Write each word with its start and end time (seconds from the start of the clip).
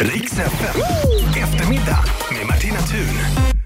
Riks 0.00 0.32
FM. 0.32 0.80
Eftermiddag 1.36 2.04
med 2.32 2.46
Martina 2.46 2.78
Thun. 2.80 3.59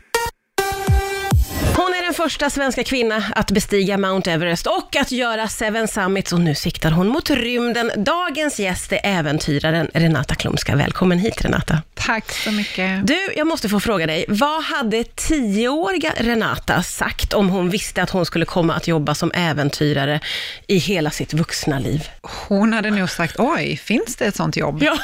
Första 2.24 2.50
svenska 2.50 2.84
kvinna 2.84 3.24
att 3.34 3.50
bestiga 3.50 3.98
Mount 3.98 4.30
Everest 4.30 4.66
och 4.66 4.96
att 4.96 5.12
göra 5.12 5.48
Seven 5.48 5.88
Summits 5.88 6.32
och 6.32 6.40
nu 6.40 6.54
siktar 6.54 6.90
hon 6.90 7.08
mot 7.08 7.30
rymden. 7.30 7.90
Dagens 7.96 8.60
gäst 8.60 8.92
är 8.92 9.00
äventyraren 9.04 9.90
Renata 9.94 10.34
Klumska. 10.34 10.76
Välkommen 10.76 11.18
hit 11.18 11.44
Renata. 11.44 11.82
Tack 11.94 12.32
så 12.32 12.50
mycket. 12.52 13.06
Du, 13.06 13.18
jag 13.36 13.46
måste 13.46 13.68
få 13.68 13.80
fråga 13.80 14.06
dig, 14.06 14.24
vad 14.28 14.64
hade 14.64 15.04
tioåriga 15.04 16.12
Renata 16.16 16.82
sagt 16.82 17.32
om 17.32 17.48
hon 17.48 17.70
visste 17.70 18.02
att 18.02 18.10
hon 18.10 18.26
skulle 18.26 18.44
komma 18.44 18.74
att 18.74 18.88
jobba 18.88 19.14
som 19.14 19.32
äventyrare 19.34 20.20
i 20.66 20.78
hela 20.78 21.10
sitt 21.10 21.34
vuxna 21.34 21.78
liv? 21.78 22.08
Hon 22.48 22.72
hade 22.72 22.90
nog 22.90 23.10
sagt, 23.10 23.34
oj, 23.38 23.76
finns 23.76 24.16
det 24.16 24.24
ett 24.24 24.36
sånt 24.36 24.56
jobb? 24.56 24.82
Ja. 24.82 24.98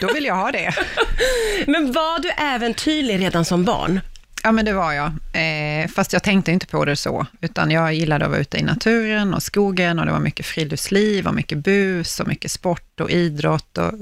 Då 0.00 0.12
vill 0.12 0.24
jag 0.24 0.34
ha 0.34 0.52
det. 0.52 0.74
Men 1.66 1.92
var 1.92 2.18
du 2.18 2.30
äventyrlig 2.30 3.20
redan 3.20 3.44
som 3.44 3.64
barn? 3.64 4.00
Ja, 4.42 4.52
men 4.52 4.64
det 4.64 4.72
var 4.72 4.92
jag. 4.92 5.06
Eh, 5.32 5.88
fast 5.88 6.12
jag 6.12 6.22
tänkte 6.22 6.52
inte 6.52 6.66
på 6.66 6.84
det 6.84 6.96
så, 6.96 7.26
utan 7.40 7.70
jag 7.70 7.94
gillade 7.94 8.24
att 8.24 8.30
vara 8.30 8.40
ute 8.40 8.58
i 8.58 8.62
naturen 8.62 9.34
och 9.34 9.42
skogen 9.42 9.98
och 9.98 10.06
det 10.06 10.12
var 10.12 10.20
mycket 10.20 10.46
friluftsliv 10.46 11.26
och 11.26 11.34
mycket 11.34 11.58
bus 11.58 12.20
och 12.20 12.28
mycket 12.28 12.50
sport 12.50 13.00
och 13.00 13.10
idrott 13.10 13.78
och 13.78 13.92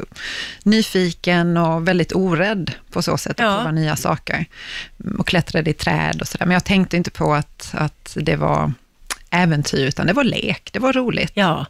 nyfiken 0.62 1.56
och 1.56 1.88
väldigt 1.88 2.12
orädd 2.14 2.72
på 2.90 3.02
så 3.02 3.18
sätt 3.18 3.40
att 3.40 3.46
Ja. 3.46 3.56
prova 3.56 3.72
nya 3.72 3.96
saker. 3.96 4.46
Och 5.18 5.26
klättrade 5.26 5.70
i 5.70 5.74
träd 5.74 6.20
och 6.20 6.28
sådär. 6.28 6.46
Men 6.46 6.54
jag 6.54 6.64
tänkte 6.64 6.96
inte 6.96 7.10
på 7.10 7.34
att, 7.34 7.68
att 7.72 8.16
det 8.20 8.36
var 8.36 8.72
äventyr, 9.30 9.86
utan 9.86 10.06
det 10.06 10.12
var 10.12 10.24
lek, 10.24 10.68
det 10.72 10.78
var 10.78 10.92
roligt. 10.92 11.32
Ja. 11.34 11.66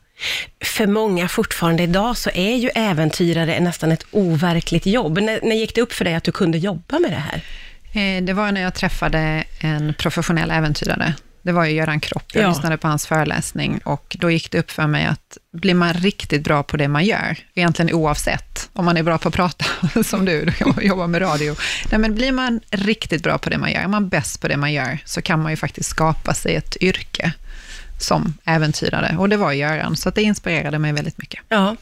För 0.64 0.86
många 0.86 1.28
fortfarande 1.28 1.82
idag 1.82 2.16
så 2.16 2.30
är 2.34 2.56
ju 2.56 2.68
äventyrare 2.74 3.60
nästan 3.60 3.92
ett 3.92 4.06
overkligt 4.10 4.86
jobb. 4.86 5.18
När, 5.18 5.40
när 5.42 5.56
gick 5.56 5.74
det 5.74 5.80
upp 5.80 5.92
för 5.92 6.04
dig 6.04 6.14
att 6.14 6.24
du 6.24 6.32
kunde 6.32 6.58
jobba 6.58 6.98
med 6.98 7.10
det 7.10 7.16
här? 7.16 7.42
Eh, 7.96 8.22
Det 8.24 8.32
var 8.32 8.52
när 8.52 8.60
jag 8.60 8.74
träffade 8.74 9.44
en 9.60 9.94
professionell 9.98 10.50
äventyrare. 10.50 11.14
Det 11.42 11.52
var 11.52 11.64
ju 11.64 11.72
Göran 11.74 12.00
Kropp. 12.00 12.24
Jag 12.32 12.42
Ja. 12.44 12.48
lyssnade 12.48 12.76
på 12.76 12.88
hans 12.88 13.06
föreläsning 13.06 13.78
och 13.84 14.16
då 14.20 14.30
gick 14.30 14.50
det 14.50 14.58
upp 14.58 14.70
för 14.70 14.86
mig 14.86 15.06
att 15.06 15.38
blir 15.52 15.74
man 15.74 15.92
riktigt 15.94 16.44
bra 16.44 16.62
på 16.62 16.76
det 16.76 16.88
man 16.88 17.04
gör, 17.04 17.38
egentligen 17.54 17.94
oavsett 17.94 18.68
om 18.72 18.84
man 18.84 18.96
är 18.96 19.02
bra 19.02 19.18
på 19.18 19.28
att 19.28 19.34
prata, 19.34 19.64
som 20.04 20.24
du, 20.24 20.44
du 20.44 20.82
jobbar 20.86 21.06
med 21.06 21.22
radio. 21.22 21.54
Nej, 21.90 22.00
men 22.00 22.14
blir 22.14 22.32
man 22.32 22.60
riktigt 22.70 23.22
bra 23.22 23.38
på 23.38 23.50
det 23.50 23.58
man 23.58 23.72
gör, 23.72 23.80
är 23.80 23.88
man 23.88 24.08
bäst 24.08 24.40
på 24.40 24.48
det 24.48 24.56
man 24.56 24.72
gör, 24.72 24.98
så 25.04 25.22
kan 25.22 25.42
man 25.42 25.52
ju 25.52 25.56
faktiskt 25.56 25.88
skapa 25.90 26.34
sig 26.34 26.54
ett 26.56 26.76
yrke 26.80 27.32
som 27.98 28.34
äventyrare. 28.44 29.16
Och 29.18 29.28
det 29.28 29.36
var 29.36 29.52
Göran, 29.52 29.96
så 29.96 30.10
det 30.10 30.22
inspirerade 30.22 30.78
mig 30.78 30.92
väldigt 30.92 31.18
mycket. 31.18 31.40
Ja. 31.48 31.76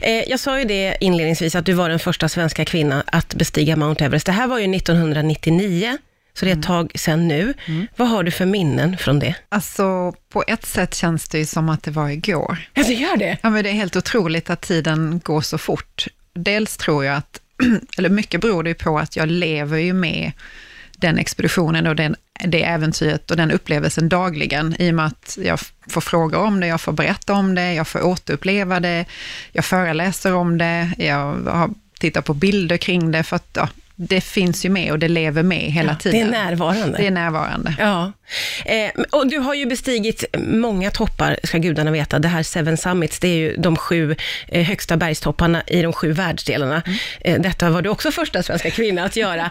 Eh, 0.00 0.10
jag 0.10 0.40
sa 0.40 0.58
ju 0.58 0.64
det 0.64 0.96
inledningsvis, 1.00 1.54
att 1.54 1.66
du 1.66 1.72
var 1.72 1.88
den 1.88 1.98
första 1.98 2.28
svenska 2.28 2.64
kvinnan 2.64 3.02
att 3.06 3.34
bestiga 3.34 3.76
Mount 3.76 4.04
Everest. 4.04 4.26
Det 4.26 4.32
här 4.32 4.46
var 4.46 4.58
ju 4.58 4.76
1999, 4.76 5.98
så 6.34 6.44
det 6.44 6.50
är 6.50 6.56
ett 6.56 6.62
tag 6.62 6.92
sedan 6.94 7.28
nu. 7.28 7.54
Vad 7.96 8.08
har 8.08 8.22
du 8.22 8.30
för 8.30 8.46
minnen 8.46 8.98
från 8.98 9.18
det? 9.18 9.34
Alltså, 9.48 10.14
på 10.32 10.44
ett 10.46 10.66
sätt 10.66 10.94
känns 10.94 11.28
det 11.28 11.38
ju 11.38 11.46
som 11.46 11.68
att 11.68 11.82
det 11.82 11.90
var 11.90 12.08
igår. 12.08 12.58
Ja, 12.74 12.82
det 12.82 12.94
gör 12.94 13.16
det. 13.16 13.38
Ja, 13.42 13.50
men 13.50 13.64
det 13.64 13.70
är 13.70 13.74
helt 13.74 13.96
otroligt 13.96 14.50
att 14.50 14.60
tiden 14.60 15.20
går 15.24 15.40
så 15.40 15.58
fort. 15.58 16.06
Dels 16.34 16.76
tror 16.76 17.04
jag 17.04 17.16
att, 17.16 17.40
eller 17.98 18.08
mycket 18.08 18.40
beror 18.40 18.62
det 18.62 18.70
ju 18.70 18.74
på 18.74 18.98
att 18.98 19.16
jag 19.16 19.28
lever 19.28 19.78
ju 19.78 19.92
med 19.92 20.32
den 20.96 21.18
expeditionen 21.18 21.86
och 21.86 21.96
den, 21.96 22.16
det 22.44 22.64
äventyret 22.64 23.30
och 23.30 23.36
den 23.36 23.50
upplevelsen 23.50 24.08
dagligen, 24.08 24.76
i 24.78 24.90
och 24.90 24.94
med 24.94 25.06
att 25.06 25.38
jag 25.42 25.60
får 25.88 26.00
fråga 26.00 26.38
om 26.38 26.60
det, 26.60 26.66
jag 26.66 26.80
får 26.80 26.92
berätta 26.92 27.32
om 27.32 27.54
det, 27.54 27.74
jag 27.74 27.88
får 27.88 28.02
återuppleva 28.02 28.80
det, 28.80 29.04
jag 29.52 29.64
föreläser 29.64 30.34
om 30.34 30.58
det, 30.58 30.90
jag 30.98 31.36
har 31.46 31.70
på 32.22 32.34
bilder 32.34 32.76
kring 32.76 33.10
det, 33.10 33.22
för 33.22 33.36
att 33.36 33.48
ja, 33.52 33.68
det 34.08 34.20
finns 34.20 34.64
ju 34.64 34.68
med 34.70 34.92
och 34.92 34.98
det 34.98 35.08
lever 35.08 35.42
med 35.42 35.58
hela 35.72 35.92
Det 35.92 35.98
tiden. 35.98 36.28
är 36.28 36.30
närvarande. 36.44 36.98
Det 36.98 37.06
är 37.06 37.10
närvarande. 37.10 37.74
Ja, 37.78 38.12
eh, 38.64 38.90
och 39.10 39.26
du 39.26 39.38
har 39.38 39.54
ju 39.54 39.66
bestigit 39.66 40.24
många 40.38 40.90
toppar, 40.90 41.36
ska 41.44 41.58
gudarna 41.58 41.90
veta. 41.90 42.18
Det 42.18 42.28
här 42.28 42.42
Seven 42.42 42.76
Summits, 42.76 43.18
det 43.18 43.28
är 43.28 43.36
ju 43.36 43.56
de 43.56 43.76
sju 43.76 44.16
eh, 44.48 44.64
högsta 44.64 44.96
bergstopparna 44.96 45.62
i 45.66 45.82
de 45.82 45.92
sju 45.92 46.12
världsdelarna. 46.12 46.82
Eh, 47.20 47.40
detta 47.40 47.70
var 47.70 47.82
du 47.82 47.88
också 47.88 48.10
första 48.10 48.42
svenska 48.42 48.70
kvinna 48.70 49.04
att 49.04 49.16
göra. 49.16 49.50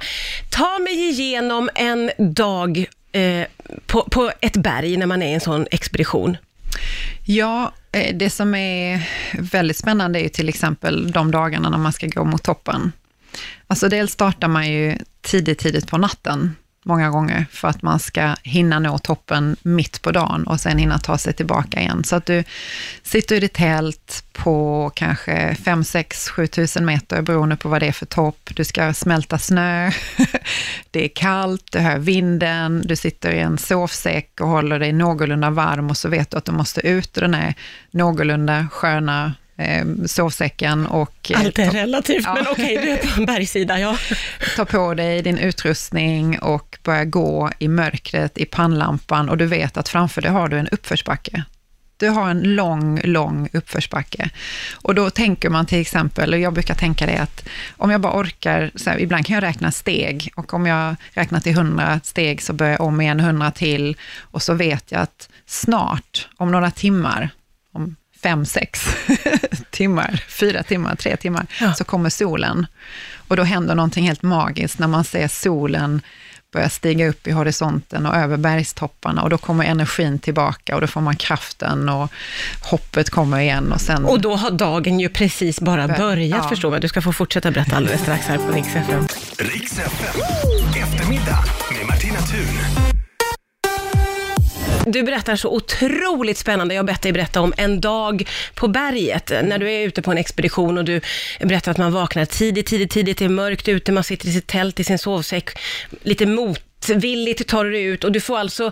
Ta 0.49 0.79
mig 0.79 1.09
igenom 1.09 1.69
en 1.75 2.11
dag 2.17 2.85
eh, 3.11 3.45
på, 3.85 4.03
på 4.03 4.31
ett 4.41 4.57
berg 4.57 4.97
när 4.97 5.05
man 5.05 5.21
är 5.21 5.27
i 5.27 5.33
en 5.33 5.39
sån 5.39 5.67
expedition. 5.71 6.37
Ja, 7.25 7.71
eh, 7.91 8.15
det 8.15 8.29
som 8.29 8.55
är 8.55 9.01
väldigt 9.33 9.77
spännande 9.77 10.19
är 10.19 10.23
ju 10.23 10.29
till 10.29 10.49
exempel 10.49 11.11
de 11.11 11.31
dagarna 11.31 11.69
när 11.69 11.77
man 11.77 11.93
ska 11.93 12.07
gå 12.07 12.23
mot 12.23 12.43
toppen. 12.43 12.91
Alltså 13.67 13.89
dels 13.89 14.11
startar 14.11 14.47
man 14.47 14.71
ju 14.71 14.97
tidigt, 15.21 15.59
tidigt 15.59 15.87
på 15.87 15.97
natten, 15.97 16.55
många 16.83 17.09
gånger, 17.09 17.45
för 17.51 17.67
att 17.67 17.81
man 17.81 17.99
ska 17.99 18.35
hinna 18.43 18.79
nå 18.79 18.97
toppen 18.97 19.55
mitt 19.61 20.01
på 20.01 20.11
dagen 20.11 20.43
och 20.47 20.59
sen 20.59 20.77
hinna 20.77 20.99
ta 20.99 21.17
sig 21.17 21.33
tillbaka 21.33 21.79
igen. 21.79 22.03
Så 22.03 22.15
att 22.15 22.25
du 22.25 22.43
sitter 23.03 23.35
i 23.35 23.39
ditt 23.39 23.53
tält 23.53 24.23
på 24.33 24.91
kanske 24.95 25.55
5, 25.55 25.83
6, 25.83 26.29
7 26.29 26.47
tusen 26.47 26.85
meter, 26.85 27.21
beroende 27.21 27.57
på 27.57 27.69
vad 27.69 27.81
det 27.81 27.87
är 27.87 27.91
för 27.91 28.05
topp. 28.05 28.49
Du 28.55 28.63
ska 28.63 28.93
smälta 28.93 29.37
snö, 29.37 29.91
det 30.91 31.05
är 31.05 31.09
kallt, 31.15 31.71
du 31.71 31.79
hör 31.79 31.97
vinden, 31.97 32.81
du 32.85 32.95
sitter 32.95 33.31
i 33.31 33.39
en 33.39 33.57
sovsäck 33.57 34.41
och 34.41 34.47
håller 34.47 34.79
dig 34.79 34.93
någorlunda 34.93 35.49
varm 35.49 35.89
och 35.89 35.97
så 35.97 36.09
vet 36.09 36.31
du 36.31 36.37
att 36.37 36.45
du 36.45 36.51
måste 36.51 36.87
ut 36.87 37.17
ur 37.17 37.21
den 37.21 37.33
här 37.33 37.53
någorlunda 37.91 38.67
sköna 38.71 39.33
eh, 39.61 39.85
sovsäcken 40.05 40.85
och 40.85 41.31
eh, 41.31 41.39
Allt 41.39 41.59
är 41.59 41.71
relativt, 41.71 42.23
Ja. 42.25 42.33
men 42.33 42.47
okej, 42.51 42.79
du 42.83 42.89
är 42.89 42.97
på 42.97 43.19
en 43.19 43.25
bergssida, 43.25 43.79
ja. 43.79 43.97
ta 44.55 44.65
på 44.65 44.93
dig 44.93 45.21
din 45.21 45.37
utrustning 45.37 46.39
och 46.39 46.77
börja 46.83 47.05
gå 47.05 47.51
i 47.59 47.67
mörkret 47.67 48.37
i 48.37 48.45
pannlampan 48.45 49.29
och 49.29 49.37
du 49.37 49.45
vet 49.45 49.77
att 49.77 49.89
framför 49.89 50.21
dig 50.21 50.31
har 50.31 50.47
du 50.47 50.57
en 50.57 50.67
uppförsbacke. 50.67 51.43
Du 51.97 52.09
har 52.09 52.29
en 52.29 52.55
lång, 52.55 53.01
lång 53.03 53.49
uppförsbacke. 53.53 54.29
Och 54.73 54.95
då 54.95 55.09
tänker 55.09 55.49
man 55.49 55.65
till 55.65 55.81
exempel, 55.81 56.33
och 56.33 56.39
jag 56.39 56.53
brukar 56.53 56.75
tänka 56.75 57.05
det 57.05 57.17
att 57.17 57.47
om 57.77 57.91
jag 57.91 58.01
bara 58.01 58.13
orkar, 58.21 58.71
så 58.75 58.89
här, 58.89 58.99
ibland 58.99 59.25
kan 59.25 59.33
jag 59.33 59.43
räkna 59.43 59.71
steg 59.71 60.29
och 60.35 60.53
om 60.53 60.65
jag 60.65 60.95
räknar 61.13 61.39
till 61.39 61.51
100 61.51 61.99
steg 62.03 62.41
så 62.41 62.53
börjar 62.53 62.71
jag 62.73 62.81
om 62.81 63.01
igen 63.01 63.19
100 63.19 63.51
till 63.51 63.95
och 64.19 64.41
så 64.41 64.53
vet 64.53 64.91
jag 64.91 65.01
att 65.01 65.29
snart, 65.45 66.27
om 66.37 66.51
några 66.51 66.71
timmar, 66.71 67.29
om 67.73 67.95
fem, 68.23 68.45
sex 68.45 68.85
timmar, 69.71 70.23
fyra 70.29 70.63
timmar, 70.63 70.95
tre 70.95 71.17
timmar, 71.17 71.45
Ja. 71.61 71.73
så 71.73 71.83
kommer 71.83 72.09
solen. 72.09 72.65
Och 73.27 73.35
då 73.37 73.43
händer 73.43 73.75
någonting 73.75 74.05
helt 74.07 74.21
magiskt 74.23 74.79
när 74.79 74.87
man 74.87 75.03
ser 75.03 75.27
solen 75.27 76.01
börja 76.53 76.69
stiga 76.69 77.07
upp 77.09 77.27
i 77.27 77.31
horisonten 77.31 78.05
och 78.05 78.15
över 78.15 78.37
bergstopparna 78.37 79.21
och 79.23 79.29
då 79.29 79.37
kommer 79.37 79.65
energin 79.65 80.19
tillbaka 80.19 80.75
och 80.75 80.81
då 80.81 80.87
får 80.87 81.01
man 81.01 81.15
kraften 81.15 81.89
och 81.89 82.11
hoppet 82.61 83.09
kommer 83.09 83.39
igen 83.39 83.71
och 83.71 83.81
sen... 83.81 84.05
Och 84.05 84.21
då 84.21 84.35
har 84.35 84.51
dagen 84.51 84.99
ju 84.99 85.09
precis 85.09 85.59
bara 85.61 85.87
Bör- 85.87 85.97
börjat, 85.97 86.43
ja. 86.43 86.49
förstår 86.49 86.71
man. 86.71 86.81
Du 86.81 86.87
ska 86.87 87.01
få 87.01 87.13
fortsätta 87.13 87.51
berätta 87.51 87.75
alldeles 87.75 88.01
strax 88.01 88.25
här 88.27 88.37
på 88.37 88.51
Rix 88.51 88.67
FM. 88.75 89.07
Riks 89.37 89.79
FM. 89.79 90.21
Eftermiddag 90.83 91.43
med 91.77 91.87
Martina 91.87 92.19
Thun. 92.19 92.90
Du 94.85 95.03
berättar 95.03 95.35
så 95.35 95.49
otroligt 95.49 96.37
spännande. 96.37 96.73
Jag 96.73 96.79
har 96.81 96.87
bett 96.87 97.01
dig 97.01 97.11
berätta 97.11 97.41
om 97.41 97.53
en 97.57 97.81
dag 97.81 98.29
på 98.53 98.67
berget, 98.67 99.31
när 99.43 99.57
du 99.57 99.71
är 99.71 99.87
ute 99.87 100.01
på 100.01 100.11
en 100.11 100.17
expedition 100.17 100.77
och 100.77 100.85
du 100.85 101.01
berättar 101.39 101.71
att 101.71 101.77
man 101.77 101.91
vaknar 101.91 102.25
tidigt, 102.25 102.67
tidigt, 102.67 102.91
tidigt, 102.91 103.17
det 103.17 103.25
är 103.25 103.29
mörkt 103.29 103.67
ute, 103.67 103.91
man 103.91 104.03
sitter 104.03 104.27
i 104.27 104.31
sitt 104.31 104.47
tält, 104.47 104.79
i 104.79 104.83
sin 104.83 104.99
sovsäck, 104.99 105.49
lite 106.01 106.25
motvilligt 106.25 107.47
tar 107.47 107.65
du 107.65 107.71
dig 107.71 107.83
ut 107.83 108.03
och 108.03 108.11
du 108.11 108.21
får 108.21 108.37
alltså 108.37 108.71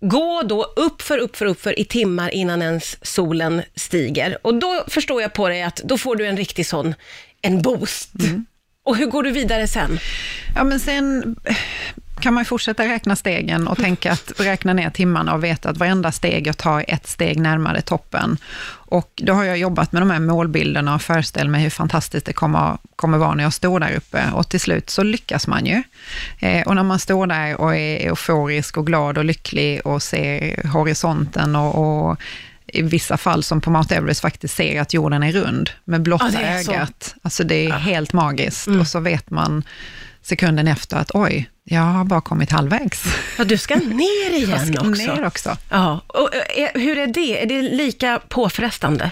gå 0.00 0.42
då 0.42 0.64
upp 0.64 1.02
för 1.02 1.18
upp 1.18 1.36
för 1.36 1.46
upp 1.46 1.60
för 1.60 1.78
i 1.78 1.84
timmar 1.84 2.34
innan 2.34 2.62
ens 2.62 3.06
solen 3.06 3.62
stiger. 3.74 4.38
Och 4.42 4.54
då 4.54 4.84
förstår 4.88 5.22
jag 5.22 5.32
på 5.32 5.48
dig 5.48 5.62
att 5.62 5.76
då 5.76 5.98
får 5.98 6.16
du 6.16 6.26
en 6.26 6.36
riktig 6.36 6.66
sån, 6.66 6.94
en 7.42 7.62
boost. 7.62 8.10
Mm. 8.20 8.46
Och 8.88 8.96
hur 8.96 9.06
går 9.06 9.22
du 9.22 9.30
vidare 9.30 9.68
sen? 9.68 9.98
Ja, 10.54 10.64
men 10.64 10.80
sen 10.80 11.36
eh, 11.44 11.56
kan 12.20 12.34
man 12.34 12.40
ju 12.40 12.44
fortsätta 12.44 12.84
räkna 12.84 13.16
stegen 13.16 13.68
och 13.68 13.78
tänka 13.78 14.12
att 14.12 14.32
räkna 14.40 14.72
ner 14.72 14.90
timmarna 14.90 15.34
och 15.34 15.44
veta 15.44 15.70
att 15.70 15.76
varenda 15.76 16.12
steg 16.12 16.46
jag 16.46 16.56
tar 16.56 16.80
är 16.80 16.94
ett 16.94 17.06
steg 17.06 17.40
närmare 17.40 17.80
toppen. 17.80 18.38
Och 18.90 19.12
då 19.16 19.32
har 19.32 19.44
jag 19.44 19.58
jobbat 19.58 19.92
med 19.92 20.02
de 20.02 20.10
här 20.10 20.20
målbilderna 20.20 20.94
och 20.94 21.02
föreställt 21.02 21.50
mig 21.50 21.62
hur 21.62 21.70
fantastiskt 21.70 22.26
det 22.26 22.32
kommer, 22.32 22.78
kommer 22.96 23.18
vara 23.18 23.34
när 23.34 23.44
jag 23.44 23.52
står 23.52 23.80
där 23.80 23.96
uppe. 23.96 24.22
Och 24.34 24.48
till 24.48 24.60
slut 24.60 24.90
så 24.90 25.02
lyckas 25.02 25.46
man 25.46 25.66
ju. 25.66 25.82
Eh, 26.38 26.66
och 26.66 26.74
när 26.74 26.82
man 26.82 26.98
står 26.98 27.26
där 27.26 27.60
och 27.60 27.76
är 27.76 28.06
euforisk 28.06 28.76
och 28.76 28.86
glad 28.86 29.18
och 29.18 29.24
lycklig 29.24 29.86
och 29.86 30.02
ser 30.02 30.66
horisonten 30.68 31.56
och, 31.56 32.08
och 32.10 32.20
i 32.68 32.82
vissa 32.82 33.16
fall, 33.16 33.42
som 33.42 33.60
på 33.60 33.70
Mount 33.70 33.94
Everest, 33.94 34.20
faktiskt 34.20 34.54
ser 34.56 34.80
att 34.80 34.94
jorden 34.94 35.22
är 35.22 35.32
rund 35.32 35.70
med 35.84 36.02
blotta 36.02 36.30
Ja, 36.32 36.38
det 36.40 36.46
är 36.46 36.62
så. 36.62 36.72
ögat. 36.72 37.14
Alltså 37.22 37.44
det 37.44 37.66
är 37.66 37.70
helt 37.72 38.12
magiskt. 38.12 38.66
Och 38.66 38.86
så 38.86 39.00
vet 39.00 39.30
man 39.30 39.62
sekunden 40.22 40.68
efter 40.68 40.96
att 40.96 41.10
oj, 41.14 41.50
jag 41.64 41.80
har 41.82 42.04
bara 42.04 42.20
kommit 42.20 42.50
halvvägs. 42.50 43.04
Ja, 43.38 43.44
du 43.44 43.58
ska 43.58 43.74
ner 43.76 44.30
igen 44.36 44.50
Jag 44.50 44.60
ska 44.66 44.88
också. 44.90 45.02
ner 45.14 45.26
också. 45.26 45.56
Ja, 45.70 46.00
och 46.06 46.30
eh, 46.34 46.68
hur 46.74 46.98
är 46.98 47.06
det? 47.06 47.42
Är 47.42 47.46
det 47.46 47.62
lika 47.62 48.20
påfrestande? 48.28 49.10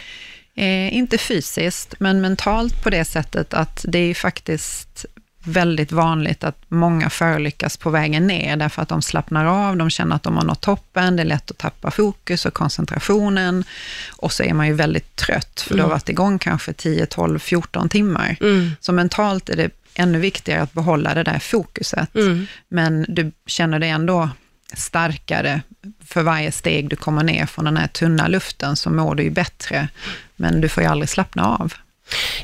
Eh, 0.59 0.97
inte 0.97 1.19
fysiskt, 1.19 1.95
men 1.99 2.21
mentalt 2.21 2.83
på 2.83 2.91
det 2.91 3.05
sättet 3.05 3.55
att 3.55 3.85
det 3.89 3.99
är 3.99 4.07
ju 4.07 4.15
faktiskt 4.15 5.05
väldigt 5.47 5.93
vanligt 5.93 6.45
att 6.45 6.63
många 6.69 7.11
förolyckas 7.11 7.77
på 7.77 7.91
vägen 7.91 8.27
ner, 8.27 8.57
därför 8.57 8.83
att 8.83 8.89
de 8.89 9.03
slappnar 9.03 9.45
av, 9.45 9.77
de 9.77 9.91
känner 9.91 10.17
att 10.17 10.23
de 10.23 10.37
har 10.37 10.45
nått 10.45 10.61
toppen, 10.61 11.17
det 11.17 11.23
är 11.23 11.25
lätt 11.25 11.51
att 11.51 11.59
tappa 11.59 11.91
fokus 11.91 12.47
och 12.47 12.55
koncentrationen, 12.55 13.65
och 14.09 14.33
så 14.33 14.43
är 14.43 14.55
man 14.55 14.67
ju 14.67 14.73
väldigt 14.73 15.17
trött, 15.17 15.61
för 15.61 15.71
mm. 15.71 15.77
du 15.77 15.83
har 15.83 15.91
varit 15.91 16.09
igång 16.09 16.39
kanske 16.39 16.73
10, 16.73 17.07
12, 17.07 17.39
14 17.39 17.89
timmar. 17.89 18.37
Mm. 18.41 18.71
Så 18.81 18.93
mentalt 18.93 19.49
är 19.49 19.57
det 19.57 19.71
ännu 19.95 20.19
viktigare 20.19 20.63
att 20.63 20.73
behålla 20.73 21.15
det 21.15 21.23
där 21.23 21.39
fokuset, 21.39 22.15
mm. 22.15 22.47
men 22.69 23.07
du 23.09 23.33
känner 23.47 23.79
dig 23.79 23.91
ändå 23.91 24.31
starkare 24.73 25.61
för 26.05 26.23
varje 26.23 26.53
steg 26.53 26.89
du 26.89 26.97
kommer 26.97 27.23
ner 27.23 27.47
från 27.47 27.65
den 27.65 27.77
här 27.77 27.87
tunna 27.87 28.29
luften, 28.29 28.77
så 28.77 28.91
mår 28.91 29.15
du 29.15 29.23
ju 29.23 29.31
bättre, 29.31 29.89
men 30.37 30.61
du 30.61 30.69
får 30.69 30.83
ju 30.83 30.89
aldrig 30.89 31.09
slappna 31.09 31.47
av. 31.47 31.75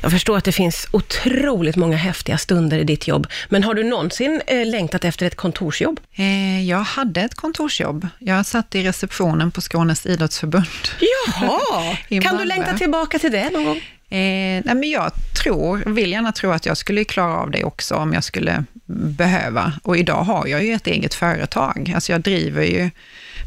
Jag 0.01 0.11
förstår 0.11 0.37
att 0.37 0.43
det 0.43 0.51
finns 0.51 0.87
otroligt 0.91 1.75
många 1.75 1.97
häftiga 1.97 2.37
stunder 2.37 2.77
i 2.77 2.83
ditt 2.83 3.07
jobb, 3.07 3.27
men 3.49 3.63
har 3.63 3.73
du 3.73 3.83
någonsin 3.83 4.41
eh, 4.47 4.65
längtat 4.65 5.05
efter 5.05 5.25
ett 5.25 5.35
kontorsjobb? 5.35 5.99
Eh, 6.15 6.69
jag 6.69 6.79
hade 6.79 7.21
ett 7.21 7.35
kontorsjobb. 7.35 8.07
Jag 8.19 8.45
satt 8.45 8.75
i 8.75 8.83
receptionen 8.83 9.51
på 9.51 9.61
Skånes 9.61 10.05
idrottsförbund. 10.05 10.65
Jaha! 10.99 11.97
kan 12.21 12.37
du 12.37 12.45
längta 12.45 12.77
tillbaka 12.77 13.19
till 13.19 13.31
det 13.31 13.49
någon 13.49 13.65
gång? 13.65 13.81
Eh, 14.13 14.61
nej 14.65 14.75
men 14.75 14.89
jag 14.89 15.11
tror, 15.43 15.83
vill 15.85 16.11
gärna 16.11 16.31
tro 16.31 16.51
att 16.51 16.65
jag 16.65 16.77
skulle 16.77 17.03
klara 17.03 17.37
av 17.37 17.51
det 17.51 17.63
också 17.63 17.95
om 17.95 18.13
jag 18.13 18.23
skulle 18.23 18.63
behöva. 18.85 19.73
Och 19.83 19.97
idag 19.97 20.23
har 20.23 20.47
jag 20.47 20.63
ju 20.63 20.73
ett 20.73 20.87
eget 20.87 21.13
företag. 21.13 21.91
Alltså 21.95 22.11
jag 22.11 22.21
driver 22.21 22.63
ju 22.63 22.89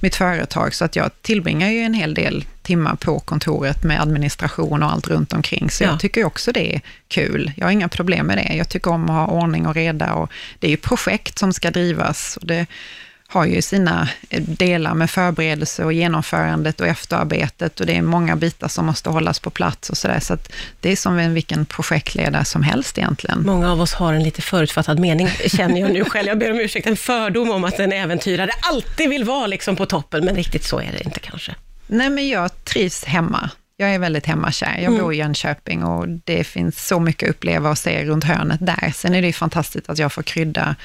mitt 0.00 0.16
företag, 0.16 0.74
så 0.74 0.84
att 0.84 0.96
jag 0.96 1.10
tillbringar 1.22 1.70
ju 1.70 1.80
en 1.80 1.94
hel 1.94 2.14
del 2.14 2.44
timmar 2.62 2.96
på 2.96 3.18
kontoret 3.20 3.82
med 3.82 4.00
administration 4.00 4.82
och 4.82 4.92
allt 4.92 5.08
runt 5.08 5.32
omkring. 5.32 5.70
Så 5.70 5.84
ja. 5.84 5.88
jag 5.88 6.00
tycker 6.00 6.24
också 6.24 6.52
det 6.52 6.74
är 6.74 6.80
kul. 7.08 7.52
Jag 7.56 7.66
har 7.66 7.72
inga 7.72 7.88
problem 7.88 8.26
med 8.26 8.38
det. 8.38 8.54
Jag 8.54 8.68
tycker 8.68 8.90
om 8.90 9.04
att 9.04 9.10
ha 9.10 9.26
ordning 9.26 9.66
och 9.66 9.74
reda 9.74 10.14
och 10.14 10.30
det 10.58 10.66
är 10.66 10.70
ju 10.70 10.76
projekt 10.76 11.38
som 11.38 11.52
ska 11.52 11.70
drivas. 11.70 12.36
Och 12.36 12.46
det 12.46 12.66
har 13.28 13.46
ju 13.46 13.62
sina 13.62 14.08
eh, 14.30 14.42
delar 14.42 14.94
med 14.94 15.10
förberedelse 15.10 15.84
och 15.84 15.92
genomförandet 15.92 16.80
och 16.80 16.86
efterarbetet 16.86 17.80
och 17.80 17.86
det 17.86 17.96
är 17.96 18.02
många 18.02 18.36
bitar 18.36 18.68
som 18.68 18.86
måste 18.86 19.10
hållas 19.10 19.40
på 19.40 19.50
plats 19.50 19.90
och 19.90 19.96
sådär. 19.96 20.20
Så 20.20 20.34
att 20.34 20.52
det 20.80 20.92
är 20.92 20.96
som 20.96 21.34
vilken 21.34 21.66
projektledare 21.66 22.44
som 22.44 22.62
helst 22.62 22.98
egentligen. 22.98 23.42
Många 23.46 23.72
av 23.72 23.80
oss 23.80 23.94
har 23.94 24.12
en 24.12 24.22
lite 24.22 24.42
förutfattad 24.42 24.98
mening, 24.98 25.28
känner 25.46 25.80
jag 25.80 25.92
nu 25.92 26.04
själv. 26.04 26.28
Jag 26.28 26.38
ber 26.38 26.50
om 26.50 26.60
ursäkt, 26.60 26.86
en 26.86 26.96
fördom 26.96 27.50
om 27.50 27.64
att 27.64 27.78
en 27.78 27.92
äventyrare 27.92 28.50
alltid 28.60 29.10
vill 29.10 29.24
vara 29.24 29.46
liksom 29.46 29.76
på 29.76 29.86
toppen, 29.86 30.24
men 30.24 30.36
riktigt 30.36 30.64
så 30.64 30.80
är 30.80 30.92
det 30.92 31.04
inte 31.04 31.20
kanske. 31.20 31.54
Nej, 31.86 32.10
men 32.10 32.28
jag 32.28 32.64
trivs 32.64 33.04
hemma. 33.04 33.50
Jag 33.78 33.94
är 33.94 33.98
väldigt 33.98 34.26
hemmakär. 34.26 34.74
Jag 34.74 34.84
mm. 34.84 35.00
bor 35.00 35.14
i 35.14 35.16
Jönköping 35.16 35.84
och 35.84 36.08
det 36.08 36.44
finns 36.44 36.86
så 36.86 37.00
mycket 37.00 37.28
att 37.28 37.34
uppleva 37.34 37.70
och 37.70 37.78
se 37.78 38.04
runt 38.04 38.24
hörnet 38.24 38.58
där. 38.60 38.92
Sen 38.94 39.14
är 39.14 39.20
det 39.20 39.26
ju 39.26 39.32
fantastiskt 39.32 39.90
att 39.90 39.98
jag 39.98 40.12
får 40.12 40.22
krydda 40.22 40.76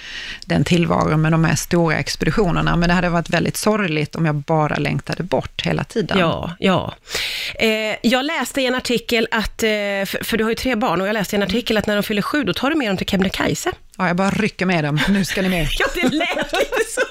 den 0.45 0.63
tillvaron 0.63 1.21
med 1.21 1.31
de 1.31 1.45
här 1.45 1.55
stora 1.55 1.97
expeditionerna, 1.97 2.75
men 2.75 2.89
det 2.89 2.95
hade 2.95 3.09
varit 3.09 3.29
väldigt 3.29 3.57
sorgligt 3.57 4.15
om 4.15 4.25
jag 4.25 4.35
bara 4.35 4.75
längtade 4.75 5.23
bort 5.23 5.65
hela 5.65 5.83
tiden. 5.83 6.19
Ja, 6.19 6.55
ja. 6.59 6.93
Eh, 7.55 7.95
jag 8.01 8.25
läste 8.25 8.61
i 8.61 8.65
en 8.65 8.75
artikel 8.75 9.27
att, 9.31 9.63
eh, 9.63 9.69
för, 10.05 10.23
för, 10.23 10.37
du 10.37 10.43
har 10.43 10.51
ju 10.51 10.55
tre 10.55 10.75
barn, 10.75 11.01
och 11.01 11.07
jag 11.07 11.13
läste 11.13 11.35
i 11.35 11.37
en 11.37 11.43
artikel 11.43 11.77
att 11.77 11.87
när 11.87 11.95
de 11.95 12.03
fyller 12.03 12.21
sju, 12.21 12.43
då 12.43 12.53
tar 12.53 12.69
du 12.69 12.75
med 12.75 12.89
dem 12.89 12.97
till 12.97 13.07
Kebnekaise. 13.07 13.71
Ja, 13.97 14.07
jag 14.07 14.15
bara 14.15 14.29
rycker 14.29 14.65
med 14.65 14.83
dem. 14.83 14.99
Nu 15.09 15.25
ska 15.25 15.41
ni 15.41 15.49
med. 15.49 15.67
ja, 15.79 15.85
det 15.95 16.09
lät 16.09 16.51
lite 16.51 16.81
så. 16.91 17.01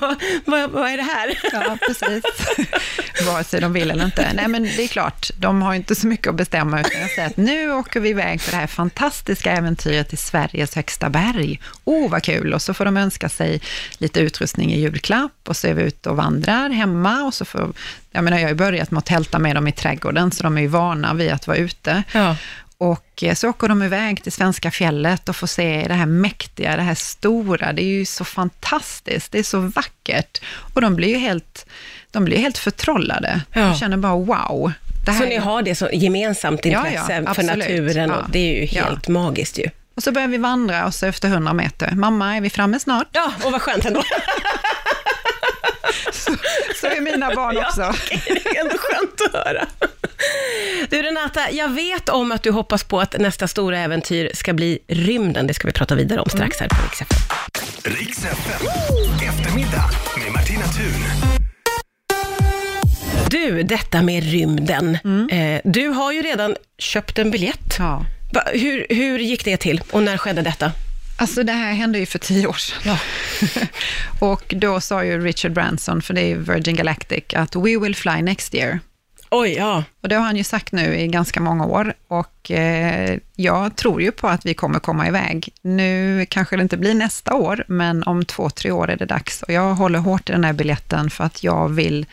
vad, 0.00 0.22
vad, 0.44 0.70
vad 0.70 0.90
är 0.90 0.96
det 0.96 1.02
här? 1.02 1.38
ja, 1.52 1.78
precis. 1.86 2.24
Vare 3.26 3.44
sig 3.44 3.60
de 3.60 3.72
vill 3.72 3.90
eller 3.90 4.04
inte. 4.04 4.32
Nej, 4.34 4.48
men 4.48 4.62
det 4.62 4.84
är 4.84 4.88
klart, 4.88 5.30
de 5.36 5.62
har 5.62 5.74
inte 5.74 5.94
så 5.94 6.06
mycket 6.06 6.26
att 6.26 6.34
bestämma, 6.34 6.80
utan 6.80 7.00
jag 7.00 7.10
säger 7.10 7.28
att 7.28 7.36
nu 7.36 7.72
åker 7.72 8.00
vi 8.00 8.08
iväg 8.08 8.44
på 8.44 8.50
det 8.50 8.56
här 8.56 8.66
fantastiska 8.66 9.52
äventyret 9.52 10.08
till 10.08 10.18
Sveriges 10.18 10.74
högsta 10.74 11.10
berg. 11.10 11.60
Oh, 11.84 12.10
vad 12.10 12.22
kul! 12.22 12.54
Och 12.54 12.62
så 12.62 12.74
får 12.74 12.84
de 12.84 12.96
önska 12.96 13.28
sig 13.28 13.60
lite 13.98 14.20
utrustning 14.20 14.72
i 14.72 14.80
julklapp 14.80 15.32
och 15.48 15.56
så 15.56 15.66
är 15.66 15.74
vi 15.74 15.82
ute 15.82 16.10
och 16.10 16.16
vandrar 16.16 16.70
hemma 16.70 17.22
och 17.22 17.34
så 17.34 17.44
får 17.44 17.72
jag 18.12 18.24
menar, 18.24 18.38
jag 18.38 18.44
har 18.44 18.50
ju 18.50 18.54
börjat 18.56 18.90
med 18.90 18.98
att 18.98 19.06
tälta 19.06 19.38
med 19.38 19.56
dem 19.56 19.68
i 19.68 19.72
trädgården, 19.72 20.32
så 20.32 20.42
de 20.42 20.56
är 20.56 20.60
ju 20.60 20.66
vana 20.66 21.14
vid 21.14 21.30
att 21.30 21.46
vara 21.46 21.56
ute. 21.56 22.02
Ja. 22.12 22.36
Och 22.80 23.22
eh, 23.22 23.34
så 23.34 23.48
åker 23.48 23.68
de 23.68 23.82
iväg 23.82 24.22
till 24.22 24.32
svenska 24.32 24.70
fjället 24.70 25.28
och 25.28 25.36
får 25.36 25.46
se 25.46 25.84
det 25.88 25.94
här 25.94 26.06
mäktiga, 26.06 26.76
det 26.76 26.82
här 26.82 26.94
stora. 26.94 27.72
Det 27.72 27.82
är 27.82 27.86
ju 27.86 28.04
så 28.04 28.24
fantastiskt, 28.24 29.32
det 29.32 29.38
är 29.38 29.42
så 29.42 29.58
vackert. 29.58 30.40
Och 30.74 30.80
de 30.80 30.96
blir 30.96 31.08
ju 31.08 31.16
helt, 31.16 31.66
de 32.10 32.24
blir 32.24 32.38
helt 32.38 32.58
förtrollade. 32.58 33.40
Ja. 33.52 33.60
De 33.60 33.74
känner 33.74 33.96
bara 33.96 34.14
wow. 34.14 34.72
så 35.06 35.24
ni 35.24 35.36
har 35.36 35.62
det 35.62 35.74
så 35.74 35.88
gemensamt 35.92 36.66
intresse 36.66 37.12
ja, 37.12 37.22
ja, 37.26 37.34
för 37.34 37.42
naturen 37.42 38.10
och 38.10 38.30
det 38.30 38.38
är 38.38 38.60
ju 38.60 38.66
helt 38.66 39.08
magiskt 39.08 39.58
ju. 39.58 39.70
Och 39.94 40.02
så 40.02 40.12
börjar 40.12 40.28
vi 40.28 40.36
vandra 40.36 40.86
och 40.86 40.94
så 40.94 41.06
efter 41.06 41.28
100 41.28 41.52
meter, 41.52 41.90
mamma, 41.90 42.36
är 42.36 42.40
vi 42.40 42.50
framme 42.50 42.78
snart? 42.78 43.08
Ja, 43.12 43.32
och 43.44 43.52
vad 43.52 43.62
skönt 43.62 43.84
ändå. 43.84 44.02
så, 46.80 46.86
är 46.86 47.00
mina 47.00 47.34
barn 47.34 47.56
också. 47.56 47.80
Ja, 47.80 47.94
det 48.26 48.46
är 48.46 48.60
ändå 48.60 48.76
skönt 48.78 49.20
att 49.20 49.46
höra. 49.46 49.66
Du 50.90 51.02
Renata, 51.02 51.50
jag 51.50 51.68
vet 51.68 52.08
om 52.08 52.32
att 52.32 52.42
du 52.42 52.50
hoppas 52.50 52.84
på 52.84 53.00
att 53.00 53.18
nästa 53.18 53.48
stora 53.48 53.78
äventyr 53.78 54.30
ska 54.34 54.52
bli 54.52 54.78
rymden. 54.88 55.46
Det 55.46 55.54
ska 55.54 55.66
vi 55.66 55.72
prata 55.72 55.94
vidare 55.94 56.20
om 56.20 56.30
strax 56.30 56.60
här 56.60 56.68
på 56.68 56.76
Rix 56.82 57.00
FM. 57.00 57.18
Rix 57.84 58.24
FM. 58.24 58.66
Eftermiddag 59.28 59.90
med 60.24 60.32
Martina 60.32 60.64
Thun. 60.64 61.30
Du, 63.30 63.62
detta 63.62 64.02
med 64.02 64.24
rymden. 64.24 64.98
Mm. 65.04 65.28
Eh, 65.28 65.60
du 65.64 65.88
har 65.88 66.12
ju 66.12 66.22
redan 66.22 66.56
köpt 66.78 67.18
en 67.18 67.30
biljett. 67.30 67.76
Ja. 67.78 68.04
Hur, 68.52 68.86
hur 68.88 69.18
gick 69.18 69.44
det 69.44 69.56
till 69.56 69.80
och 69.90 70.02
när 70.02 70.16
skedde 70.16 70.42
detta? 70.42 70.72
Alltså 71.20 71.42
det 71.42 71.52
här 71.52 71.72
hände 71.72 71.98
ju 71.98 72.06
för 72.06 72.18
tio 72.18 72.46
år 72.46 72.52
sedan. 72.52 72.78
Ja. 72.84 72.98
och 74.32 74.54
då 74.56 74.80
sa 74.80 75.04
ju 75.04 75.24
Richard 75.24 75.52
Branson, 75.52 76.02
för 76.02 76.14
det 76.14 76.20
är 76.20 76.36
Virgin 76.36 76.76
Galactic, 76.76 77.24
att 77.34 77.56
we 77.56 77.78
will 77.78 77.96
fly 77.96 78.22
next 78.22 78.54
year. 78.54 78.80
Oj, 79.30 79.50
ja. 79.50 79.84
Och 80.02 80.08
det 80.08 80.14
har 80.14 80.22
han 80.22 80.36
ju 80.36 80.44
sagt 80.44 80.72
nu 80.72 80.96
i 80.96 81.06
ganska 81.06 81.40
många 81.40 81.64
år 81.64 81.94
och 82.08 82.50
eh, 82.50 83.18
jag 83.36 83.76
tror 83.76 84.02
ju 84.02 84.12
på 84.12 84.28
att 84.28 84.46
vi 84.46 84.54
kommer 84.54 84.78
komma 84.78 85.08
iväg. 85.08 85.48
Nu 85.62 86.26
kanske 86.28 86.56
det 86.56 86.62
inte 86.62 86.76
blir 86.76 86.94
nästa 86.94 87.34
år, 87.34 87.64
men 87.68 88.02
om 88.02 88.24
två, 88.24 88.50
tre 88.50 88.70
år 88.70 88.90
är 88.90 88.96
det 88.96 89.06
dags. 89.06 89.42
Och 89.42 89.52
jag 89.52 89.74
håller 89.74 89.98
hårt 89.98 90.28
i 90.28 90.32
den 90.32 90.44
här 90.44 90.52
biljetten 90.52 91.10
för 91.10 91.24
att 91.24 91.44
jag 91.44 91.68
vill 91.68 92.06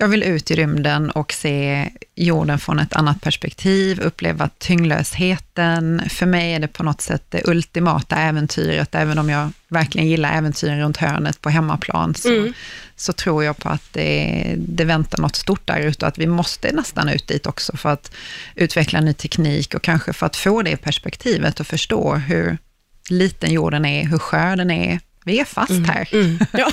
jag 0.00 0.08
vill 0.08 0.22
ut 0.22 0.50
i 0.50 0.54
rymden 0.54 1.10
och 1.10 1.32
se 1.32 1.90
jorden 2.14 2.58
från 2.58 2.78
ett 2.78 2.92
annat 2.92 3.20
perspektiv, 3.20 4.00
uppleva 4.00 4.48
tyngdlösheten. 4.58 6.02
För 6.08 6.26
mig 6.26 6.54
är 6.54 6.60
det 6.60 6.68
på 6.68 6.82
något 6.82 7.00
sätt 7.00 7.22
det 7.28 7.48
ultimata 7.48 8.16
äventyret, 8.16 8.94
även 8.94 9.18
om 9.18 9.30
jag 9.30 9.50
verkligen 9.68 10.08
gillar 10.08 10.32
äventyren 10.32 10.80
runt 10.80 10.96
hörnet 10.96 11.40
på 11.40 11.50
hemmaplan, 11.50 12.14
så, 12.14 12.28
mm. 12.28 12.52
så 12.96 13.12
tror 13.12 13.44
jag 13.44 13.58
på 13.58 13.68
att 13.68 13.92
det, 13.92 14.54
det 14.58 14.84
väntar 14.84 15.18
något 15.18 15.36
stort 15.36 15.66
där 15.66 15.80
ute 15.80 16.04
och 16.04 16.08
att 16.08 16.18
vi 16.18 16.26
måste 16.26 16.72
nästan 16.72 17.08
ut 17.08 17.26
dit 17.26 17.46
också 17.46 17.76
för 17.76 17.88
att 17.88 18.12
utveckla 18.54 19.00
ny 19.00 19.12
teknik 19.12 19.74
och 19.74 19.82
kanske 19.82 20.12
för 20.12 20.26
att 20.26 20.36
få 20.36 20.62
det 20.62 20.76
perspektivet 20.76 21.60
och 21.60 21.66
förstå 21.66 22.14
hur 22.14 22.58
liten 23.10 23.52
jorden 23.52 23.84
är, 23.84 24.04
hur 24.04 24.18
skör 24.18 24.56
den 24.56 24.70
är, 24.70 25.00
vi 25.24 25.40
är 25.40 25.44
fast 25.44 25.70
mm, 25.70 25.84
här. 25.84 26.08
Mm, 26.12 26.38
ja. 26.52 26.70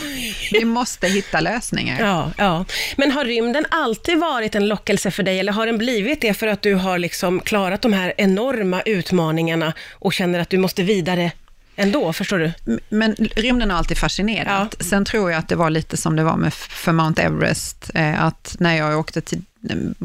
vi 0.51 0.65
måste 0.65 1.07
hitta 1.07 1.39
lösningar. 1.39 1.99
Ja, 1.99 2.31
ja. 2.37 2.65
Men 2.97 3.11
har 3.11 3.25
rymden 3.25 3.65
alltid 3.69 4.19
varit 4.19 4.55
en 4.55 4.67
lockelse 4.67 5.11
för 5.11 5.23
dig, 5.23 5.39
eller 5.39 5.51
har 5.51 5.65
den 5.65 5.77
blivit 5.77 6.21
det 6.21 6.33
för 6.33 6.47
att 6.47 6.61
du 6.61 6.73
har 6.73 6.97
liksom 6.97 7.39
klarat 7.39 7.81
de 7.81 7.93
här 7.93 8.13
enorma 8.17 8.81
utmaningarna 8.81 9.73
och 9.91 10.13
känner 10.13 10.39
att 10.39 10.49
du 10.49 10.57
måste 10.57 10.83
vidare 10.83 11.31
ändå, 11.75 12.13
förstår 12.13 12.39
du? 12.39 12.79
Men 12.89 13.15
rymden 13.15 13.69
har 13.71 13.77
alltid 13.77 13.97
fascinerat. 13.97 14.75
Ja. 14.79 14.85
Sen 14.85 15.05
tror 15.05 15.31
jag 15.31 15.39
att 15.39 15.49
det 15.49 15.55
var 15.55 15.69
lite 15.69 15.97
som 15.97 16.15
det 16.15 16.23
var 16.23 16.37
med 16.37 16.53
för 16.53 16.91
Mount 16.91 17.21
Everest, 17.21 17.91
eh, 17.93 18.23
att 18.23 18.55
när 18.59 18.77
jag 18.77 18.99
åkte 18.99 19.21
till, 19.21 19.41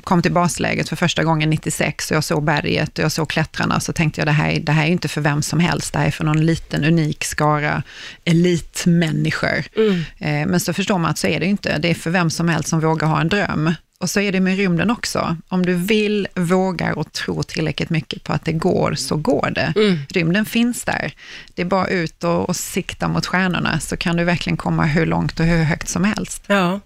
kom 0.04 0.22
till 0.22 0.32
basläget 0.32 0.88
för 0.88 0.96
första 0.96 1.24
gången 1.24 1.50
96 1.50 2.10
och 2.10 2.16
jag 2.16 2.24
såg 2.24 2.44
berget 2.44 2.98
och 2.98 3.04
jag 3.04 3.12
såg 3.12 3.28
klättrarna, 3.28 3.80
så 3.80 3.92
tänkte 3.92 4.20
jag 4.20 4.28
det 4.28 4.32
här, 4.32 4.60
det 4.60 4.72
här 4.72 4.84
är 4.84 4.88
inte 4.88 5.08
för 5.08 5.20
vem 5.20 5.42
som 5.42 5.60
helst, 5.60 5.92
det 5.92 5.98
här 5.98 6.06
är 6.06 6.10
för 6.10 6.24
någon 6.24 6.46
liten 6.46 6.84
unik 6.84 7.24
skara 7.24 7.82
elitmänniskor. 8.24 9.64
Mm. 9.76 9.94
Eh, 10.18 10.50
men 10.50 10.60
så 10.60 10.72
förstår 10.72 10.98
man 10.98 11.10
att 11.10 11.18
så 11.18 11.26
är 11.26 11.40
det 11.40 11.46
inte, 11.46 11.78
det 11.78 11.90
är 11.90 11.94
för 11.94 12.10
vem 12.10 12.30
som 12.30 12.48
helst 12.48 12.68
som 12.68 12.80
vågar 12.80 13.08
ha 13.08 13.20
en 13.20 13.28
dröm. 13.28 13.74
Och 14.02 14.10
så 14.10 14.20
är 14.20 14.32
det 14.32 14.40
med 14.40 14.56
rymden 14.56 14.90
också. 14.90 15.36
Om 15.48 15.66
du 15.66 15.74
vill, 15.74 16.28
vågar 16.34 16.98
och 16.98 17.12
tror 17.12 17.42
tillräckligt 17.42 17.90
mycket 17.90 18.24
på 18.24 18.32
att 18.32 18.44
det 18.44 18.52
går, 18.52 18.94
så 18.94 19.16
går 19.16 19.50
det. 19.54 19.72
Mm. 19.76 19.98
Rymden 20.08 20.44
finns 20.44 20.84
där. 20.84 21.12
Det 21.54 21.62
är 21.62 21.66
bara 21.66 21.88
ut 21.88 22.24
och, 22.24 22.48
och 22.48 22.56
sikta 22.56 23.08
mot 23.08 23.26
stjärnorna, 23.26 23.80
så 23.80 23.96
kan 23.96 24.16
du 24.16 24.24
verkligen 24.24 24.56
komma 24.56 24.84
hur 24.84 25.06
långt 25.06 25.40
och 25.40 25.46
hur 25.46 25.62
högt 25.62 25.88
som 25.88 26.04
helst. 26.04 26.44
Ja. 26.46 26.80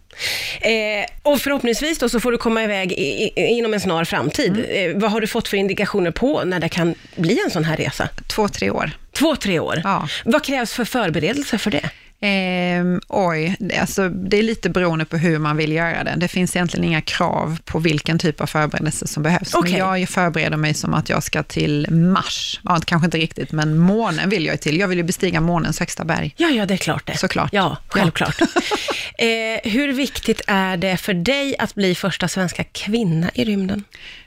Eh, 0.61 1.06
och 1.23 1.40
förhoppningsvis 1.40 1.99
då 1.99 2.08
så 2.08 2.20
får 2.20 2.32
du 2.32 2.38
komma 2.38 2.64
iväg 2.64 2.92
i, 2.92 3.32
i, 3.37 3.46
inom 3.46 3.75
en 3.75 3.80
snar 3.80 4.04
framtid. 4.04 4.52
Mm. 4.52 4.90
Eh, 4.90 5.00
vad 5.00 5.11
har 5.11 5.20
du 5.20 5.26
fått 5.26 5.49
för 5.49 5.56
indikationer 5.56 6.11
på 6.11 6.44
när 6.44 6.61
det 6.61 6.68
kan 6.68 6.94
bli 7.16 7.40
en 7.44 7.50
sån 7.50 7.64
här 7.64 7.76
resa? 7.76 8.08
Två, 8.26 8.49
tre 8.49 8.70
år. 8.70 8.90
Två, 9.12 9.37
tre 9.37 9.58
år? 9.58 9.80
Ja. 9.85 10.08
Vad 10.25 10.44
krävs 10.44 10.73
för 10.73 10.85
förberedelse 10.85 11.58
för 11.58 11.70
det? 11.70 11.90
Ehm, 12.20 13.00
oj, 13.08 13.56
det, 13.58 13.76
alltså, 13.76 14.08
det 14.08 14.38
är 14.38 14.42
lite 14.42 14.70
beroende 14.70 15.04
på 15.04 15.16
hur 15.16 15.38
man 15.38 15.56
vill 15.56 15.73
göra 15.73 16.04
det. 16.04 16.14
Det 16.16 16.28
finns 16.28 16.56
egentligen 16.56 16.85
inga 16.85 17.00
krav 17.00 17.58
på 17.64 17.78
vilken 17.78 18.18
typ 18.18 18.40
av 18.40 18.46
förberedelse 18.46 19.06
som 19.06 19.23
behövs. 19.23 19.54
Okej. 19.54 19.73
Men 19.73 20.00
jag 20.00 20.08
förbereder 20.08 20.56
mig 20.56 20.75
som 20.75 20.94
att 20.94 21.08
jag 21.08 21.23
ska 21.23 21.42
till 21.42 21.90
Mars. 21.90 22.61
Ja, 22.64 22.80
kanske 22.85 23.04
inte 23.04 23.18
riktigt, 23.18 23.52
men 23.52 23.78
månen 23.78 24.30
vill 24.30 24.46
jag 24.46 24.61
till. 24.61 24.78
Jag 24.78 24.88
vill 24.88 24.99
ju 24.99 25.04
bestiga 25.04 25.40
månens 25.40 25.80
högsta 25.80 26.04
berg. 26.04 26.35
Ja, 26.37 26.49
ja, 26.49 26.66
det 26.66 26.75
är 26.75 26.78
klart 26.78 27.06
det. 27.06 27.16
Såklart. 27.16 27.52
Ja, 27.52 27.76
självklart. 27.88 28.40
eh, 29.18 29.70
hur 29.70 29.92
viktigt 29.92 30.40
är 30.46 30.76
det 30.76 30.96
för 30.96 31.14
dig 31.14 31.56
att 31.58 31.75
bli 31.75 31.94
första 31.94 32.28
svenska 32.28 32.64
kvinna 32.64 33.30
i 33.35 33.44
rymden? 33.44 33.85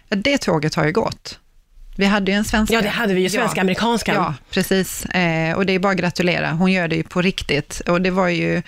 Det 0.10 0.38
tåget 0.38 0.76
har 0.76 0.86
ju 0.86 0.92
gått. 0.92 1.40
Vi 2.00 2.06
hade 2.06 2.32
ju 2.32 2.38
en 2.38 2.46
svenska. 2.46 2.74
Ja, 2.76 2.82
det 2.82 2.90
hade 2.90 3.14
vi 3.14 3.22
ju, 3.22 3.28
Ja. 3.28 3.30
svenska-amerikanskan. 3.42 4.16
Ja, 4.16 4.34
precis. 4.52 5.06
Eh, 5.06 5.56
och 5.58 5.66
det 5.66 5.74
är 5.74 5.80
bara 5.80 5.92
att 5.92 5.98
gratulera. 6.00 6.52
Hon 6.52 6.72
gör 6.72 6.88
det 6.88 6.96
ju 6.96 7.04
på 7.04 7.22
riktigt. 7.22 7.80
Och 7.88 8.02
det 8.02 8.12
var 8.12 8.28
ju, 8.28 8.62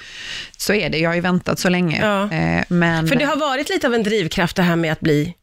så 0.57 0.73
är 0.73 0.89
det, 0.89 0.97
jag 0.97 1.09
har 1.09 1.15
ju 1.15 1.21
väntat 1.21 1.59
så 1.59 1.69
länge. 1.69 1.99
Ja. 2.01 2.23
Eh, 2.37 2.63
men, 2.67 3.07
För 3.07 3.15
det 3.15 3.25
har 3.25 3.35
varit 3.35 3.69
lite 3.69 3.87
av 3.87 3.93
en 3.93 4.03
drivkraft 4.03 4.55
det 4.55 4.61
här 4.63 4.75
med 4.75 4.91
att 4.91 4.99
bli, 4.99 5.33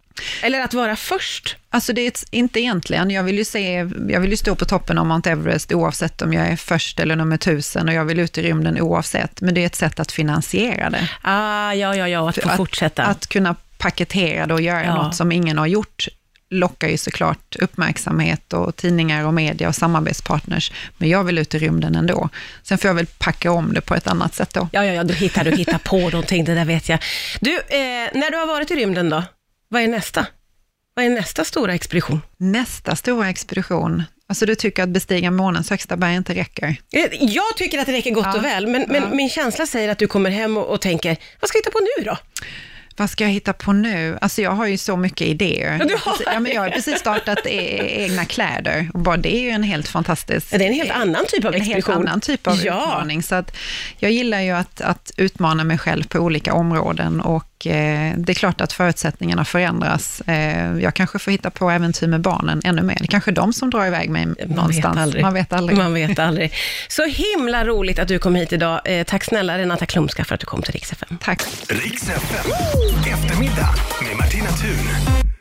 eller 0.43 0.61
att 0.61 0.75
vara 0.75 0.97
först. 0.97 1.57
Alltså 1.71 1.93
det 1.93 2.01
är 2.01 2.09
ett, 2.09 2.25
inte 2.31 2.61
egentligen. 2.61 3.11
Jag 3.11 3.23
vill 3.23 3.39
ju 3.39 3.45
se, 3.45 3.87
jag 4.09 4.21
vill 4.21 4.31
ju 4.31 4.37
stå 4.37 4.55
på 4.55 4.65
toppen 4.65 4.99
av 4.99 5.07
Mount 5.07 5.31
Everest 5.31 5.73
oavsett 5.73 6.23
om 6.23 6.33
jag 6.33 6.47
är 6.49 6.57
först 6.57 7.01
eller 7.01 7.17
nummer 7.17 7.37
tusen 7.37 7.89
och 7.89 7.95
jag 7.95 8.05
vill 8.05 8.19
ut 8.19 8.39
i 8.39 8.43
rymden 8.43 8.81
oavsett. 8.81 9.41
Men 9.41 9.55
det 9.55 9.63
är 9.63 9.67
ett 9.67 9.75
sätt 9.77 10.01
att 10.01 10.13
finansiera 10.13 10.91
det. 10.91 11.09
Ah, 11.23 11.73
ja, 11.73 11.97
ja, 11.97 12.09
ja, 12.09 12.29
att 12.29 12.39
få 12.43 12.49
att, 12.49 12.57
fortsätta. 12.57 13.05
Att 13.05 13.27
kunna 13.27 13.55
paketera 13.79 14.47
det 14.47 14.55
och 14.55 14.61
göra 14.61 14.85
Ja. 14.85 14.95
något 15.03 15.15
som 15.17 15.33
ingen 15.33 15.59
har 15.59 15.67
gjort 15.67 16.09
lockar 16.51 16.89
ju 16.89 16.97
såklart 16.97 17.57
uppmärksamhet 17.57 18.53
och 18.53 18.77
tidningar 18.77 19.25
och 19.27 19.35
media 19.35 19.69
och 19.69 19.75
samarbetspartners. 19.75 20.73
Men 20.99 21.09
jag 21.09 21.25
vill 21.25 21.39
ut 21.39 21.55
i 21.55 21.59
rymden 21.59 21.95
ändå. 21.95 22.29
Sen 22.63 22.79
får 22.79 22.89
jag 22.89 22.95
väl 22.95 23.07
packa 23.07 23.51
om 23.53 23.75
det 23.75 23.81
på 23.81 23.95
ett 23.95 24.07
annat 24.07 24.35
sätt 24.35 24.55
då. 24.55 24.69
Ja, 24.73 24.85
ja, 24.85 24.93
ja, 24.93 25.05
du 25.05 25.15
hittar, 25.15 25.45
du 25.45 25.51
hittar 25.57 25.79
på 25.79 25.99
någonting, 25.99 26.45
det 26.45 26.55
där 26.55 26.65
vet 26.65 26.89
jag. 26.89 26.99
Du, 27.41 27.55
eh, 27.55 28.09
när 28.15 28.31
du 28.31 28.37
har 28.37 28.47
varit 28.47 28.71
i 28.71 28.75
rymden 28.77 29.09
då, 29.11 29.23
vad 29.69 29.83
är 29.83 29.89
nästa? 29.89 30.27
Vad 30.95 31.05
är 31.05 31.11
nästa 31.11 31.45
stora 31.45 31.75
expedition? 31.75 32.21
Nästa 32.37 32.97
stora 32.97 33.29
expedition, 33.29 34.03
alltså 34.29 34.47
du 34.47 34.55
tycker 34.55 34.83
att 34.83 34.89
bestiga 34.89 35.31
månens 35.31 35.71
högsta 35.71 35.97
berg 35.97 36.15
inte 36.15 36.35
räcker? 36.35 36.77
Eh, 36.93 37.07
Jag 37.21 37.57
tycker 37.57 37.79
att 37.79 37.87
det 37.87 37.93
räcker 37.93 38.11
gott 38.11 38.27
Ja. 38.27 38.37
och 38.39 38.45
väl, 38.45 38.67
men, 38.67 38.85
men 38.89 39.03
Ja. 39.03 39.09
min 39.15 39.29
känsla 39.31 39.67
säger 39.67 39.89
att 39.89 39.99
du 39.99 40.07
kommer 40.07 40.31
hem 40.31 40.57
och, 40.57 40.67
och 40.67 40.81
tänker, 40.81 41.17
vad 41.41 41.49
ska 41.49 41.57
jag 41.59 41.61
hitta 41.61 41.71
på 41.71 41.81
nu 41.99 42.05
då? 42.05 42.17
Vad 42.99 43.11
ska 43.11 43.25
jag 43.25 43.31
hitta 43.31 43.53
på 43.53 43.73
nu? 43.73 44.19
Alltså 44.21 44.43
jag 44.43 44.51
har 44.51 44.67
ju 44.67 44.79
så 44.79 44.97
mycket 44.97 45.27
idéer. 45.27 45.77
Ja, 45.81 45.85
du 45.85 45.95
har 45.95 46.13
Precis- 46.13 46.27
ja, 46.33 46.41
men 46.41 46.53
jag 46.53 46.63
har 46.63 46.71
precis 46.71 46.99
startat 46.99 47.39
e- 47.47 48.03
egna 48.05 48.25
kläder 48.25 48.91
och 48.95 49.01
bara 49.01 49.17
det 49.17 49.37
är 49.37 49.41
ju 49.41 49.51
en 49.51 49.63
helt 49.63 49.89
fantastisk... 49.89 50.47
Ja, 50.53 50.59
det 50.59 50.65
är 50.65 50.69
en 50.69 50.75
helt 50.75 50.91
annan 50.91 51.25
typ 51.29 51.45
av 51.45 51.55
en 51.55 51.61
helt 51.61 51.79
expedition. 51.79 52.09
annan 52.09 52.21
typ 52.21 52.47
av 52.47 52.57
Ja. 52.65 52.83
utmaning. 52.83 53.23
Så 53.23 53.35
att 53.35 53.57
jag 53.99 54.11
gillar 54.13 54.41
ju 54.41 54.51
att, 54.51 54.81
att 54.81 55.11
utmana 55.17 55.65
mig 55.65 55.79
själv 55.79 56.05
på 56.09 56.19
olika 56.19 56.53
områden 56.55 57.21
och 57.21 57.67
eh, 57.67 58.15
det 58.17 58.33
är 58.33 58.35
klart 58.35 58.61
att 58.61 58.73
förutsättningarna 58.73 59.45
förändras. 59.45 60.21
Eh, 60.21 60.79
jag 60.79 60.95
kanske 60.95 61.19
får 61.19 61.31
hitta 61.31 61.51
på 61.51 61.71
äventyr 61.71 62.07
med 62.07 62.21
barnen 62.21 62.61
ännu 62.65 62.83
mer. 62.83 62.97
Det 62.99 63.05
är 63.05 63.07
kanske 63.07 63.31
de 63.31 63.53
som 63.53 63.71
drar 63.71 63.87
iväg 63.87 64.11
mig 64.11 64.27
någonstans. 64.47 64.97
Vet 64.97 65.03
aldrig. 65.03 65.23
Man 65.23 65.35
vet 65.35 65.53
aldrig. 65.53 65.79
Man 65.79 65.95
vet 65.95 66.19
aldrig. 66.19 66.53
Så 66.89 67.05
himla 67.05 67.65
roligt 67.65 67.99
att 67.99 68.09
du 68.09 68.19
kom 68.19 68.35
hit 68.35 68.53
idag. 68.53 68.81
Eh, 68.85 69.05
tack 69.05 69.25
snälla 69.25 69.59
Renata 69.59 69.87
Klumska 69.87 70.25
för 70.25 70.35
att 70.35 70.41
du 70.41 70.47
kom 70.47 70.63
till 70.63 70.73
Rix 70.73 70.93
FM. 70.93 71.19
Tack. 71.23 71.43
Riks 71.69 72.03
FM. 72.09 72.51
Eftermiddag 72.89 73.75
med 74.03 74.17
Martina 74.17 74.51
Thun. 74.51 75.38